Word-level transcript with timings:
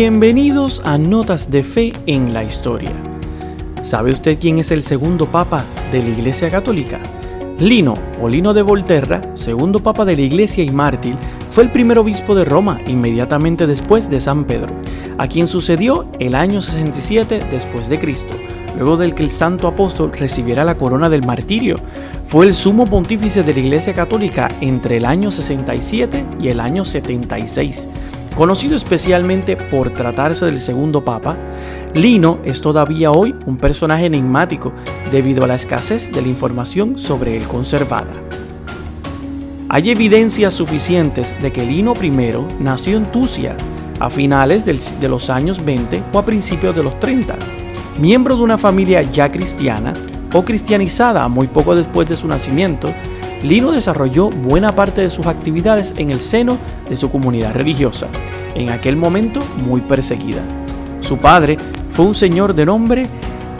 Bienvenidos 0.00 0.80
a 0.84 0.96
Notas 0.96 1.50
de 1.50 1.64
Fe 1.64 1.92
en 2.06 2.32
la 2.32 2.44
Historia. 2.44 2.92
¿Sabe 3.82 4.12
usted 4.12 4.38
quién 4.40 4.58
es 4.58 4.70
el 4.70 4.84
segundo 4.84 5.26
papa 5.26 5.64
de 5.90 6.00
la 6.00 6.10
Iglesia 6.10 6.48
Católica? 6.48 7.00
Lino, 7.58 7.94
o 8.22 8.28
Lino 8.28 8.54
de 8.54 8.62
Volterra, 8.62 9.32
segundo 9.34 9.82
papa 9.82 10.04
de 10.04 10.14
la 10.14 10.22
Iglesia 10.22 10.62
y 10.62 10.70
mártir, 10.70 11.16
fue 11.50 11.64
el 11.64 11.72
primer 11.72 11.98
obispo 11.98 12.36
de 12.36 12.44
Roma 12.44 12.80
inmediatamente 12.86 13.66
después 13.66 14.08
de 14.08 14.20
San 14.20 14.44
Pedro, 14.44 14.72
a 15.18 15.26
quien 15.26 15.48
sucedió 15.48 16.06
el 16.20 16.36
año 16.36 16.62
67 16.62 17.40
después 17.50 17.88
de 17.88 17.98
Cristo, 17.98 18.36
luego 18.76 18.98
del 18.98 19.14
que 19.14 19.24
el 19.24 19.32
santo 19.32 19.66
apóstol 19.66 20.12
recibiera 20.12 20.64
la 20.64 20.76
corona 20.76 21.08
del 21.08 21.26
martirio. 21.26 21.74
Fue 22.24 22.46
el 22.46 22.54
sumo 22.54 22.84
pontífice 22.86 23.42
de 23.42 23.52
la 23.52 23.58
Iglesia 23.58 23.94
Católica 23.94 24.46
entre 24.60 24.98
el 24.98 25.04
año 25.04 25.32
67 25.32 26.24
y 26.40 26.50
el 26.50 26.60
año 26.60 26.84
76. 26.84 27.88
Conocido 28.38 28.76
especialmente 28.76 29.56
por 29.56 29.90
tratarse 29.90 30.44
del 30.46 30.60
segundo 30.60 31.04
papa, 31.04 31.36
Lino 31.92 32.38
es 32.44 32.60
todavía 32.60 33.10
hoy 33.10 33.34
un 33.46 33.56
personaje 33.56 34.06
enigmático 34.06 34.72
debido 35.10 35.42
a 35.42 35.48
la 35.48 35.56
escasez 35.56 36.12
de 36.12 36.22
la 36.22 36.28
información 36.28 37.00
sobre 37.00 37.36
él 37.36 37.48
conservada. 37.48 38.12
Hay 39.68 39.90
evidencias 39.90 40.54
suficientes 40.54 41.34
de 41.40 41.50
que 41.50 41.66
Lino 41.66 41.94
I 42.00 42.12
nació 42.60 42.98
en 42.98 43.06
Tucia 43.06 43.56
a 43.98 44.08
finales 44.08 44.64
de 44.64 45.08
los 45.08 45.30
años 45.30 45.64
20 45.64 46.04
o 46.12 46.18
a 46.20 46.24
principios 46.24 46.76
de 46.76 46.84
los 46.84 47.00
30. 47.00 47.34
Miembro 47.98 48.36
de 48.36 48.42
una 48.42 48.56
familia 48.56 49.02
ya 49.02 49.32
cristiana 49.32 49.94
o 50.32 50.44
cristianizada 50.44 51.26
muy 51.26 51.48
poco 51.48 51.74
después 51.74 52.08
de 52.08 52.16
su 52.16 52.28
nacimiento, 52.28 52.92
Lino 53.42 53.70
desarrolló 53.70 54.30
buena 54.30 54.74
parte 54.74 55.00
de 55.00 55.10
sus 55.10 55.26
actividades 55.26 55.94
en 55.96 56.10
el 56.10 56.20
seno 56.20 56.58
de 56.88 56.96
su 56.96 57.10
comunidad 57.10 57.54
religiosa, 57.54 58.08
en 58.54 58.70
aquel 58.70 58.96
momento 58.96 59.40
muy 59.64 59.80
perseguida. 59.80 60.42
Su 61.00 61.18
padre 61.18 61.56
fue 61.88 62.06
un 62.06 62.14
señor 62.14 62.54
de 62.54 62.66
nombre 62.66 63.06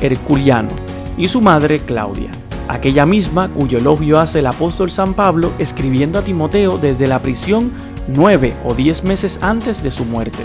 Herculiano 0.00 0.70
y 1.18 1.28
su 1.28 1.42
madre 1.42 1.80
Claudia, 1.80 2.30
aquella 2.68 3.04
misma 3.04 3.48
cuyo 3.48 3.78
elogio 3.78 4.18
hace 4.18 4.38
el 4.38 4.46
apóstol 4.46 4.90
San 4.90 5.12
Pablo 5.12 5.52
escribiendo 5.58 6.18
a 6.18 6.22
Timoteo 6.22 6.78
desde 6.78 7.06
la 7.06 7.20
prisión 7.20 7.70
nueve 8.08 8.54
o 8.64 8.74
diez 8.74 9.04
meses 9.04 9.38
antes 9.42 9.82
de 9.82 9.90
su 9.90 10.06
muerte, 10.06 10.42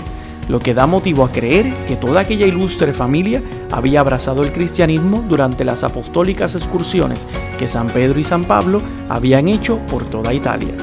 lo 0.49 0.59
que 0.59 0.73
da 0.73 0.85
motivo 0.85 1.23
a 1.23 1.31
creer 1.31 1.85
que 1.85 1.95
toda 1.95 2.21
aquella 2.21 2.45
ilustre 2.45 2.93
familia 2.93 3.41
había 3.71 4.01
abrazado 4.01 4.43
el 4.43 4.51
cristianismo 4.51 5.23
durante 5.27 5.63
las 5.63 5.83
apostólicas 5.83 6.55
excursiones 6.55 7.27
que 7.57 7.67
San 7.67 7.87
Pedro 7.87 8.19
y 8.19 8.23
San 8.23 8.45
Pablo 8.45 8.81
habían 9.09 9.47
hecho 9.47 9.79
por 9.87 10.03
toda 10.05 10.33
Italia. 10.33 10.73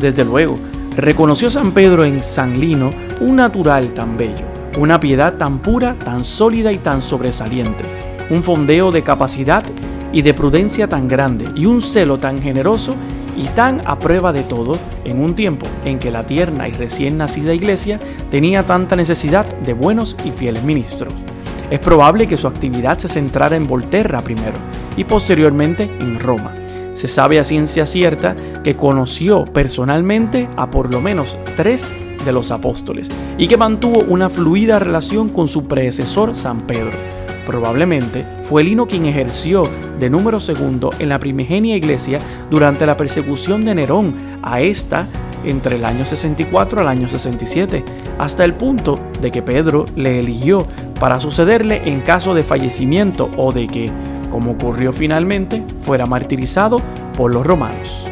Desde 0.00 0.24
luego, 0.24 0.56
reconoció 0.96 1.50
San 1.50 1.72
Pedro 1.72 2.04
en 2.04 2.22
San 2.22 2.60
Lino 2.60 2.90
un 3.20 3.36
natural 3.36 3.92
tan 3.92 4.16
bello, 4.16 4.46
una 4.78 5.00
piedad 5.00 5.34
tan 5.34 5.58
pura, 5.58 5.96
tan 5.98 6.24
sólida 6.24 6.72
y 6.72 6.78
tan 6.78 7.02
sobresaliente, 7.02 7.84
un 8.30 8.42
fondeo 8.42 8.92
de 8.92 9.02
capacidad 9.02 9.64
y 10.12 10.22
de 10.22 10.34
prudencia 10.34 10.88
tan 10.88 11.08
grande 11.08 11.46
y 11.54 11.66
un 11.66 11.82
celo 11.82 12.18
tan 12.18 12.40
generoso 12.40 12.94
y 13.38 13.46
tan 13.54 13.80
a 13.86 13.98
prueba 13.98 14.32
de 14.32 14.42
todo 14.42 14.76
en 15.04 15.20
un 15.20 15.34
tiempo 15.34 15.66
en 15.84 15.98
que 15.98 16.10
la 16.10 16.26
tierna 16.26 16.68
y 16.68 16.72
recién 16.72 17.16
nacida 17.16 17.54
iglesia 17.54 18.00
tenía 18.30 18.66
tanta 18.66 18.96
necesidad 18.96 19.46
de 19.60 19.72
buenos 19.74 20.16
y 20.24 20.32
fieles 20.32 20.64
ministros. 20.64 21.14
Es 21.70 21.78
probable 21.78 22.26
que 22.26 22.36
su 22.36 22.48
actividad 22.48 22.98
se 22.98 23.08
centrara 23.08 23.54
en 23.54 23.68
Volterra 23.68 24.22
primero 24.22 24.56
y 24.96 25.04
posteriormente 25.04 25.84
en 25.84 26.18
Roma. 26.18 26.54
Se 26.94 27.06
sabe 27.06 27.38
a 27.38 27.44
ciencia 27.44 27.86
cierta 27.86 28.34
que 28.64 28.76
conoció 28.76 29.44
personalmente 29.44 30.48
a 30.56 30.68
por 30.68 30.90
lo 30.92 31.00
menos 31.00 31.38
tres 31.56 31.90
de 32.24 32.32
los 32.32 32.50
apóstoles 32.50 33.08
y 33.36 33.46
que 33.46 33.56
mantuvo 33.56 34.00
una 34.08 34.28
fluida 34.28 34.80
relación 34.80 35.28
con 35.28 35.46
su 35.46 35.68
predecesor 35.68 36.34
San 36.34 36.62
Pedro. 36.62 37.17
Probablemente 37.48 38.26
fue 38.42 38.62
Lino 38.62 38.86
quien 38.86 39.06
ejerció 39.06 39.66
de 39.98 40.10
número 40.10 40.38
segundo 40.38 40.90
en 40.98 41.08
la 41.08 41.18
primigenia 41.18 41.76
iglesia 41.76 42.18
durante 42.50 42.84
la 42.84 42.98
persecución 42.98 43.64
de 43.64 43.74
Nerón 43.74 44.14
a 44.42 44.60
esta 44.60 45.06
entre 45.46 45.76
el 45.76 45.86
año 45.86 46.04
64 46.04 46.82
al 46.82 46.88
año 46.88 47.08
67, 47.08 47.86
hasta 48.18 48.44
el 48.44 48.52
punto 48.52 49.00
de 49.22 49.30
que 49.30 49.40
Pedro 49.40 49.86
le 49.96 50.18
eligió 50.18 50.66
para 51.00 51.20
sucederle 51.20 51.88
en 51.88 52.02
caso 52.02 52.34
de 52.34 52.42
fallecimiento 52.42 53.30
o 53.38 53.50
de 53.50 53.66
que, 53.66 53.90
como 54.30 54.50
ocurrió 54.50 54.92
finalmente, 54.92 55.64
fuera 55.80 56.04
martirizado 56.04 56.76
por 57.16 57.34
los 57.34 57.46
romanos. 57.46 58.10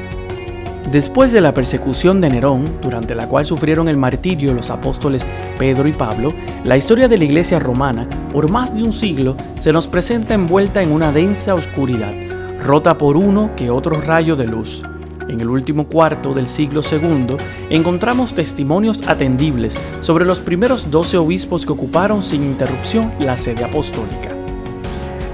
Después 0.90 1.32
de 1.32 1.40
la 1.40 1.52
persecución 1.52 2.20
de 2.20 2.30
Nerón, 2.30 2.64
durante 2.80 3.16
la 3.16 3.28
cual 3.28 3.44
sufrieron 3.44 3.88
el 3.88 3.96
martirio 3.96 4.54
los 4.54 4.70
apóstoles 4.70 5.26
Pedro 5.58 5.88
y 5.88 5.92
Pablo, 5.92 6.32
la 6.64 6.76
historia 6.76 7.08
de 7.08 7.18
la 7.18 7.24
iglesia 7.24 7.58
romana, 7.58 8.08
por 8.32 8.48
más 8.50 8.72
de 8.72 8.84
un 8.84 8.92
siglo, 8.92 9.36
se 9.58 9.72
nos 9.72 9.88
presenta 9.88 10.34
envuelta 10.34 10.82
en 10.82 10.92
una 10.92 11.10
densa 11.10 11.56
oscuridad, 11.56 12.14
rota 12.62 12.96
por 12.96 13.16
uno 13.16 13.50
que 13.56 13.68
otro 13.68 14.00
rayo 14.00 14.36
de 14.36 14.46
luz. 14.46 14.84
En 15.28 15.40
el 15.40 15.48
último 15.48 15.88
cuarto 15.88 16.34
del 16.34 16.46
siglo 16.46 16.82
II 16.88 17.36
encontramos 17.68 18.32
testimonios 18.32 19.02
atendibles 19.08 19.76
sobre 20.02 20.24
los 20.24 20.38
primeros 20.38 20.88
doce 20.92 21.16
obispos 21.16 21.66
que 21.66 21.72
ocuparon 21.72 22.22
sin 22.22 22.44
interrupción 22.44 23.10
la 23.18 23.36
sede 23.36 23.64
apostólica. 23.64 24.45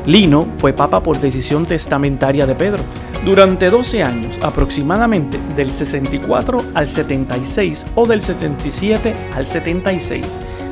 Lino 0.07 0.49
fue 0.59 0.73
papa 0.73 1.01
por 1.01 1.21
decisión 1.21 1.65
testamentaria 1.65 2.47
de 2.47 2.55
Pedro, 2.55 2.83
durante 3.25 3.71
12 3.71 4.03
años, 4.03 4.39
aproximadamente 4.43 5.39
del 5.55 5.71
64 5.71 6.65
al 6.75 6.89
76 6.89 7.85
o 7.95 8.05
del 8.07 8.21
67 8.21 9.15
al 9.33 9.47
76, 9.47 10.27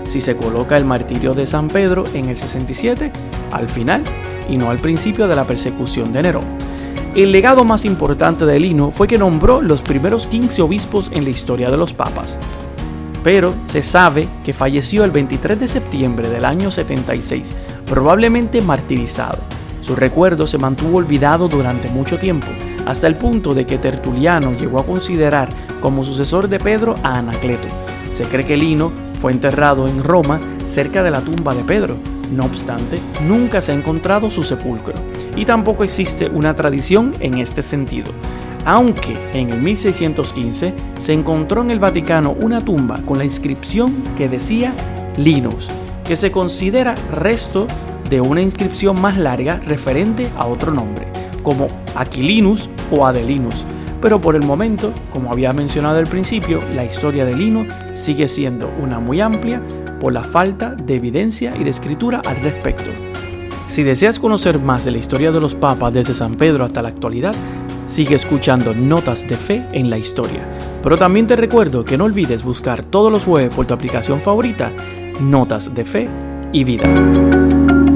si 0.08 0.20
se 0.20 0.36
coloca 0.36 0.76
el 0.76 0.84
martirio 0.84 1.32
de 1.34 1.46
San 1.46 1.68
Pedro 1.68 2.02
en 2.12 2.28
el 2.28 2.36
67, 2.36 3.12
al 3.52 3.68
final 3.68 4.02
y 4.48 4.56
no 4.56 4.70
al 4.70 4.80
principio 4.80 5.28
de 5.28 5.36
la 5.36 5.44
persecución 5.44 6.12
de 6.12 6.22
Nerón. 6.22 6.44
El 7.14 7.30
legado 7.30 7.64
más 7.64 7.84
importante 7.84 8.46
de 8.46 8.58
Lino 8.58 8.90
fue 8.90 9.06
que 9.06 9.18
nombró 9.18 9.62
los 9.62 9.82
primeros 9.82 10.26
15 10.26 10.62
obispos 10.62 11.08
en 11.12 11.22
la 11.24 11.30
historia 11.30 11.70
de 11.70 11.76
los 11.76 11.92
papas. 11.92 12.36
Pero 13.22 13.54
se 13.66 13.82
sabe 13.82 14.28
que 14.44 14.52
falleció 14.52 15.04
el 15.04 15.10
23 15.10 15.60
de 15.60 15.68
septiembre 15.68 16.28
del 16.28 16.44
año 16.44 16.70
76, 16.70 17.54
probablemente 17.86 18.60
martirizado 18.60 19.38
su 19.90 19.96
recuerdo 19.96 20.46
se 20.46 20.56
mantuvo 20.58 20.98
olvidado 20.98 21.48
durante 21.48 21.88
mucho 21.88 22.16
tiempo, 22.16 22.46
hasta 22.86 23.06
el 23.06 23.16
punto 23.16 23.54
de 23.54 23.66
que 23.66 23.78
Tertuliano 23.78 24.52
llegó 24.52 24.78
a 24.78 24.86
considerar 24.86 25.48
como 25.80 26.04
sucesor 26.04 26.48
de 26.48 26.58
Pedro 26.58 26.94
a 27.02 27.18
Anacleto. 27.18 27.66
Se 28.12 28.24
cree 28.24 28.44
que 28.44 28.56
Lino 28.56 28.92
fue 29.20 29.32
enterrado 29.32 29.88
en 29.88 30.04
Roma 30.04 30.40
cerca 30.68 31.02
de 31.02 31.10
la 31.10 31.22
tumba 31.22 31.54
de 31.54 31.64
Pedro. 31.64 31.96
No 32.30 32.44
obstante, 32.44 33.00
nunca 33.26 33.60
se 33.60 33.72
ha 33.72 33.74
encontrado 33.74 34.30
su 34.30 34.44
sepulcro 34.44 34.94
y 35.34 35.44
tampoco 35.44 35.82
existe 35.82 36.28
una 36.28 36.54
tradición 36.54 37.14
en 37.18 37.38
este 37.38 37.62
sentido. 37.62 38.12
Aunque 38.64 39.16
en 39.32 39.50
el 39.50 39.60
1615 39.60 40.74
se 40.98 41.12
encontró 41.12 41.62
en 41.62 41.70
el 41.70 41.78
Vaticano 41.78 42.32
una 42.32 42.62
tumba 42.62 43.00
con 43.06 43.18
la 43.18 43.24
inscripción 43.24 43.94
que 44.18 44.28
decía 44.28 44.72
Linus, 45.16 45.68
que 46.04 46.16
se 46.16 46.30
considera 46.30 46.94
resto 47.12 47.66
de 48.10 48.20
una 48.20 48.42
inscripción 48.42 49.00
más 49.00 49.16
larga 49.16 49.60
referente 49.64 50.28
a 50.36 50.46
otro 50.46 50.72
nombre, 50.72 51.06
como 51.42 51.68
Aquilinus 51.94 52.68
o 52.90 53.06
Adelinus. 53.06 53.64
Pero 54.02 54.20
por 54.20 54.34
el 54.34 54.42
momento, 54.42 54.92
como 55.12 55.30
había 55.30 55.52
mencionado 55.52 55.98
al 55.98 56.06
principio, 56.06 56.62
la 56.74 56.84
historia 56.84 57.24
de 57.24 57.36
Lino 57.36 57.66
sigue 57.94 58.28
siendo 58.28 58.70
una 58.80 58.98
muy 58.98 59.20
amplia 59.20 59.62
por 60.00 60.12
la 60.12 60.24
falta 60.24 60.74
de 60.74 60.96
evidencia 60.96 61.54
y 61.56 61.64
de 61.64 61.70
escritura 61.70 62.22
al 62.26 62.40
respecto. 62.40 62.90
Si 63.68 63.84
deseas 63.84 64.18
conocer 64.18 64.58
más 64.58 64.84
de 64.84 64.90
la 64.90 64.98
historia 64.98 65.30
de 65.30 65.40
los 65.40 65.54
papas 65.54 65.94
desde 65.94 66.12
San 66.12 66.34
Pedro 66.34 66.64
hasta 66.64 66.82
la 66.82 66.88
actualidad, 66.88 67.36
sigue 67.90 68.14
escuchando 68.14 68.72
Notas 68.72 69.26
de 69.26 69.36
Fe 69.36 69.66
en 69.72 69.90
la 69.90 69.98
Historia. 69.98 70.46
Pero 70.82 70.96
también 70.96 71.26
te 71.26 71.34
recuerdo 71.34 71.84
que 71.84 71.98
no 71.98 72.04
olvides 72.04 72.44
buscar 72.44 72.84
todos 72.84 73.10
los 73.10 73.24
jueves 73.24 73.52
por 73.52 73.66
tu 73.66 73.74
aplicación 73.74 74.22
favorita 74.22 74.72
Notas 75.20 75.74
de 75.74 75.84
Fe 75.84 76.08
y 76.52 76.64
Vida. 76.64 77.89